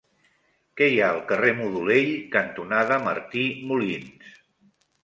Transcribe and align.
Què 0.79 0.87
hi 0.93 0.97
ha 1.03 1.09
al 1.17 1.21
carrer 1.33 1.53
Modolell 1.61 2.11
cantonada 2.37 3.01
Martí 3.07 3.47
Molins? 3.71 4.35